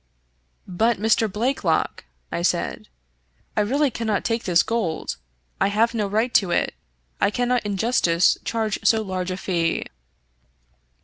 [0.81, 1.31] "But, Mr.
[1.31, 2.87] Blakelock," I said,"
[3.55, 5.17] I really cannot take this gold.
[5.59, 6.73] I have no right to it.
[7.21, 9.83] I cannot in justice charge so large a fee."